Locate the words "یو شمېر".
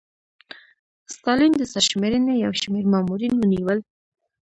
2.43-2.83